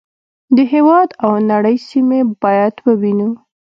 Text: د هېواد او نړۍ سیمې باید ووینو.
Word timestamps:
د 0.55 0.57
هېواد 0.73 1.09
او 1.25 1.31
نړۍ 1.51 1.77
سیمې 1.89 2.21
باید 2.43 2.75
ووینو. 2.85 3.29